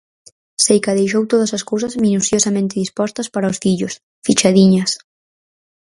Seica 0.65 0.97
deixou 0.99 1.23
todas 1.31 1.51
as 1.57 1.63
cousas 1.69 1.93
minuciosamente 2.05 2.79
dispostas 2.83 3.27
para 3.33 3.51
os 3.51 3.57
fillos, 3.63 3.93
fichadiñas. 4.25 4.91